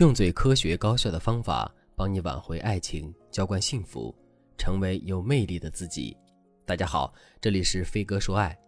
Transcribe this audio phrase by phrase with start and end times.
[0.00, 4.14] 用最科学高效的方法帮你挽回爱情，浇灌幸福，
[4.56, 6.16] 成为有魅力的自己。
[6.64, 8.58] 大家好，这里是飞哥说爱，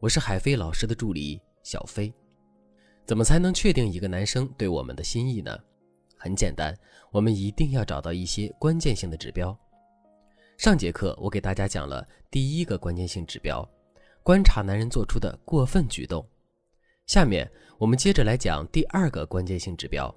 [0.00, 2.10] 我是海飞老师的助理小飞。
[3.04, 5.54] 怎么才能确定一个男生对我们的心意呢？
[6.16, 6.74] 很简单，
[7.12, 9.54] 我们一定要找到一些关键性的指标。
[10.56, 13.62] 上节课我给大家讲了第一个关键性指标，
[14.22, 16.26] 观察男人做出的过分举动。
[17.04, 17.46] 下面
[17.76, 20.14] 我们接着来讲第二个关键性指标，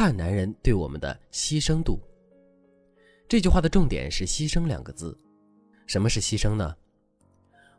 [0.00, 2.00] 看男人对我们的牺牲度。
[3.28, 5.14] 这句话的重点是“牺牲”两个字。
[5.86, 6.74] 什么是牺牲呢？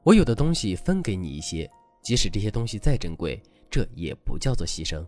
[0.03, 1.67] 我有的东西分给你一些，
[2.03, 5.03] 即使这些东西再珍贵，这也不叫做牺牲。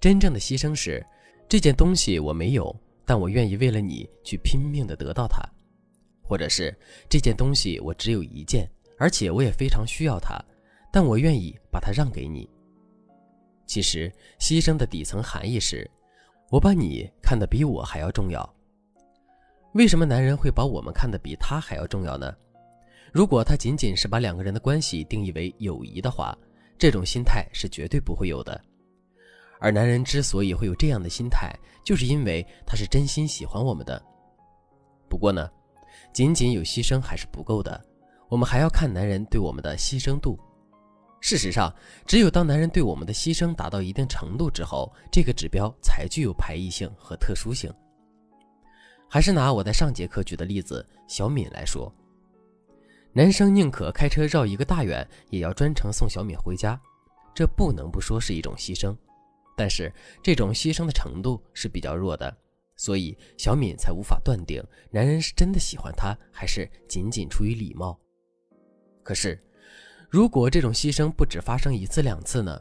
[0.00, 1.04] 真正的牺牲是，
[1.46, 2.74] 这件东西我没有，
[3.04, 5.46] 但我愿意为了你去拼命的得到它；
[6.22, 6.74] 或者是
[7.10, 10.42] 这件东西我只有一件，而且我也非常需要它。
[10.90, 12.48] 但我愿意把它让给你。
[13.66, 14.10] 其实，
[14.40, 15.86] 牺牲的底层含义是，
[16.52, 18.46] 我把你看得比我还要重要。
[19.72, 22.30] 为什么男人会把我们看得比他还要重要呢？
[23.10, 26.36] 如果他仅仅是把两个人的关系定义为友谊的话，
[26.76, 28.60] 这种心态是绝对不会有的。
[29.60, 31.50] 而男人之所以会有这样的心态，
[31.82, 34.02] 就是因为他是真心喜欢我们的。
[35.08, 35.50] 不过呢，
[36.12, 37.82] 仅仅有牺牲还是不够的，
[38.28, 40.38] 我们还要看男人对我们的牺牲度。
[41.22, 41.72] 事实上，
[42.04, 47.72] 只有当男人对我们的牺牲达到一定程度之后，这个指标才具有排异性和特殊性。
[49.08, 51.94] 还是拿我在上节课举的例子小敏来说，
[53.12, 56.78] 男生宁可开车绕一个大远，也要专程送小敏回家，
[57.32, 58.94] 这不能不说是一种牺牲。
[59.56, 62.36] 但是这种牺牲的程度是比较弱的，
[62.74, 67.96] 所以小敏才无法断定男人是真的喜欢她，还是仅仅出于礼貌。
[69.04, 69.40] 可是。
[70.12, 72.60] 如果这种牺牲不止发生一次两次呢？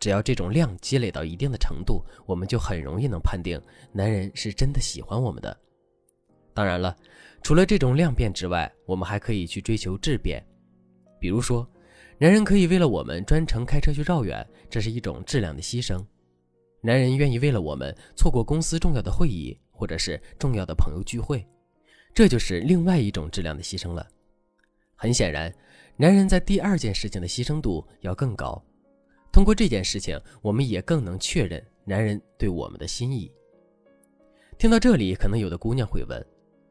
[0.00, 3.60] 只要这种量积累到一定的程度，我们就很容易能判定
[3.92, 5.54] 男人是真的喜欢我们的。
[6.54, 6.96] 当然了，
[7.42, 10.42] 除了这种量变之外，我们还可以去追求质变。
[11.20, 11.70] 比如说，
[12.16, 16.02] 男人可以为了我们专程开车去绕远，这是一种质量的牺牲；
[16.80, 21.46] 男人愿意为了我们错过公司重要的会议或者是重要的朋友聚会，
[22.14, 24.08] 这就是另外一种质量的牺牲了。
[24.96, 25.52] 很显然。
[25.98, 28.62] 男人在第二件事情的牺牲度要更高，
[29.32, 33.32] 通过这件事情，我们也更能确认男人对我们的心意。
[34.58, 36.26] 听到这里，可能有的姑娘会问：“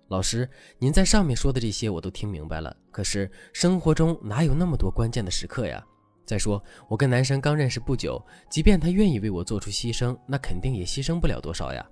[0.09, 0.47] 老师，
[0.77, 5.83] 您在上面说的这些我都听明白了，可是生活中哪有那么多关键的时刻呀？
[6.23, 11.83] 再说，我跟男生刚认识不久，即便他愿意为我做出牺牲，那肯定也牺牲不了多少呀。”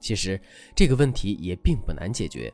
[0.00, 0.40] 其实
[0.74, 2.52] 这个问题也并不难解决。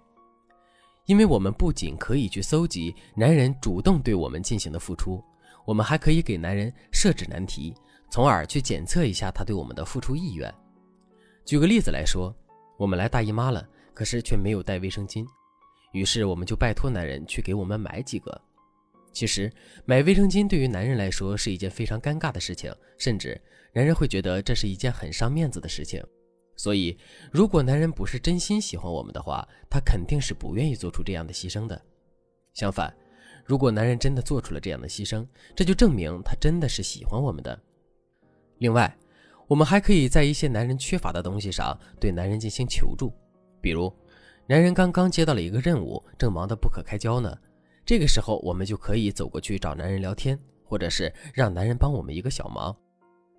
[1.07, 5.23] 因为我们不仅可以去搜集男人主动对我们进行的付出，
[5.67, 7.75] 我们还可以给男人设置难题，
[8.11, 10.53] 从而去检测一下他对我们的付出意愿。
[11.45, 12.35] 举个例子来说，
[12.79, 15.27] 我们来大姨妈了，可是却没有带卫生巾，
[15.93, 18.41] 于是我们就拜托男人去给我们买几个。
[19.13, 19.53] 其实
[19.85, 23.39] 买卫生巾对于男人来说是一件非常尴尬的事情，甚至
[23.75, 26.03] 男人会觉得这是一件很伤面子的事情。
[26.57, 26.97] 所以，
[27.33, 31.81] 如果男人不是真心喜欢我们的话，他肯定是不愿意做出这样的牺牲的。
[32.53, 32.95] 相反，
[33.45, 35.27] 如果男人真的做出了这样的牺牲，
[35.57, 37.61] 这就证明他真的是喜欢我们的。
[38.59, 38.97] 另外，
[39.49, 43.13] 我们还可以在一些男人缺乏的东西上对男人进行求助，
[43.61, 43.93] 比如，
[44.47, 47.37] 男人刚刚接到了一个任务，正忙得不可开交呢，
[47.85, 52.75] 这个时候我们就可以走过去找男人聊天，或者是让男人帮我们一个小忙，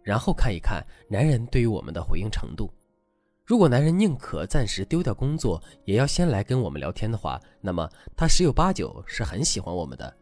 [0.03, 2.69] 然后看一看男人对于我们的回应程度。
[3.45, 10.17] 如果男人宁可暂时丢掉工作，也要先来跟我们聊天的话，那么他十有八九是很喜欢我们的。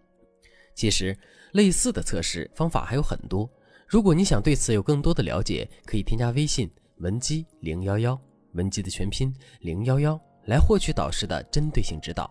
[0.75, 1.17] 其实，
[1.53, 3.49] 类似的测试方法还有很多。
[3.87, 8.19] 如果你想对此有更多的了解，可以添加微信文姬零幺幺，
[8.53, 12.29] 文姬的全拼零幺幺，来获取导师的针对性指导。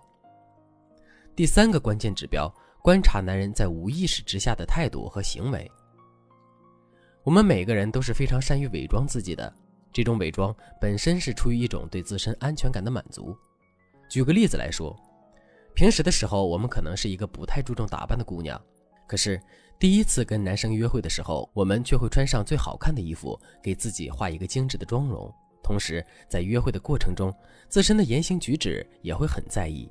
[1.35, 5.71] 第三个关键指标，观察男人在无意识之下的态度和行为。
[7.23, 9.51] 我们每个人都是非常善于伪装自己的。
[9.93, 13.37] 这种伪装本身是出于一种对自身安全感的满足。
[14.09, 14.99] 举个例子来说，
[15.75, 18.61] 平时的时候，我们可能是一个不太注重打扮的姑娘，
[19.07, 19.41] 可是
[19.79, 27.35] 第一次跟男生约会的时候，我们却会穿上最好看的衣服，给自己画一个精致的妆容，同时在约会的过程中，
[27.69, 29.91] 自身的言行举止也会很在意。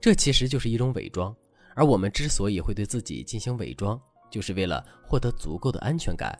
[0.00, 1.34] 这其实就是一种伪装，
[1.74, 4.00] 而我们之所以会对自己进行伪装，
[4.30, 6.38] 就是为了获得足够的安全感。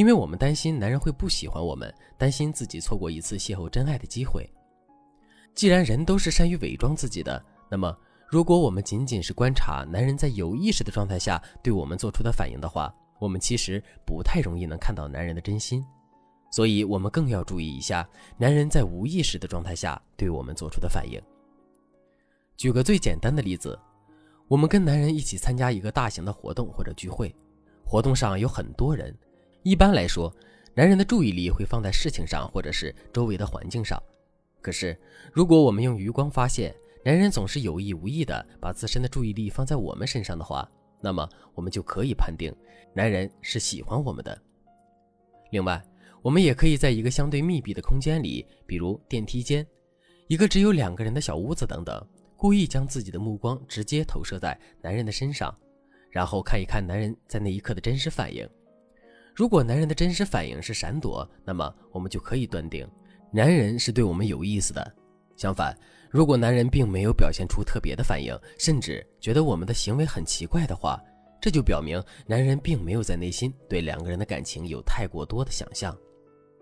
[0.00, 4.50] 因为我们担心男人会不喜欢我们，担心自己错过一次邂逅真爱的机会。
[5.54, 7.94] 既然人都是善于伪装自己的，那么
[8.26, 15.84] 如果我们仅仅是观察男人在有意识的状态下对我们做出的反应的话，我们其实不太容易能看到男人的真心。
[16.50, 18.08] 所以我们更要注意一下
[18.38, 21.20] 男人在无意识的状态下对我们做出的反应。
[22.56, 23.78] 举个最简单的例子，
[24.48, 27.36] 我们跟男人一起参加一个大型的活动或者聚会，
[27.84, 29.14] 活动上有很多人，
[29.62, 30.34] 一般来说，
[30.74, 34.02] 男人的注意力会放在事情上或者是周围的环境上。
[34.62, 34.98] 可是，
[35.32, 36.74] 如果我们用余光发现
[37.04, 40.66] 男人总是有意无意的把自身的注意力放在我们身上的话，
[41.00, 42.54] 那么我们就可以判定
[42.94, 44.38] 男人是喜欢我们的。
[45.50, 45.82] 另外，
[46.22, 49.66] 我们也可以在一个相对密闭的空间里，比如电梯间、
[50.28, 52.06] 一个只有两个人的小屋子等等，
[52.36, 55.54] 故意将自己的目光直接投射在男人的身上，
[56.10, 58.48] 然后看一看男人在那一刻的真实反应。
[59.34, 62.86] 如果男人的真实反应是闪躲，那么我们就可以断定，
[63.32, 64.94] 男人是对我们有意思的。
[65.36, 65.74] 相反，
[66.10, 71.00] 如果男人并没有表现出特别的反应，甚至觉得我们的行为很奇怪的话，
[71.40, 75.96] 这就表明男人并没有在内心对两个人的感情有太过多的想象。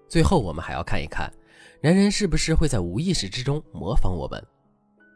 [0.09, 1.33] 最后，我们还要看一看，
[1.81, 4.41] 男人是不是会在无意识之中模仿我们，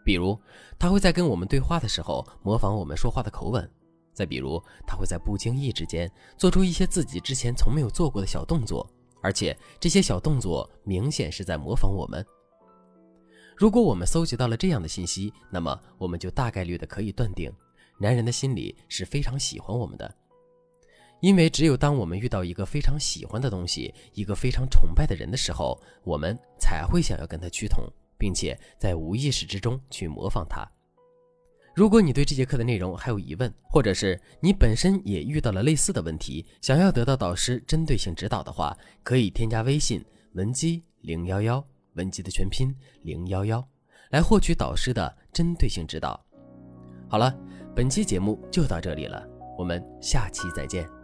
[0.04, 0.36] 比如
[0.78, 3.70] 他会在跟我们对话的时候模仿我们说话的口吻，
[4.12, 8.88] 再比如他会在不经意之间做出一些自己之前从没有做过的小动作，
[9.22, 12.24] 而且这些小动作明显是在模仿我们。
[13.56, 17.52] 如果我们搜集到了这样的信息，那么我们就大概率的可以断定，
[17.98, 20.12] 男人的心里是非常喜欢我们的。
[21.20, 27.84] 因为只有当我们遇到一个非常喜欢的东西，一个非常崇拜的人的时候，我们才会想要跟他趋同，
[28.18, 30.68] 并且在无意识之中去模仿他。
[31.74, 41.64] 如果你对这节课的内容还有疑问，或者是你本身也遇到了类似的问题，想要得到导师针对性指导的话，可以添加微信文姬零幺幺，
[41.94, 43.66] 文姬的全拼零幺幺，
[44.10, 46.22] 来获取导师的针对性指导。
[47.08, 47.34] 好了，
[47.74, 49.26] 本期节目就到这里了，
[49.58, 51.01] 我们下期再见。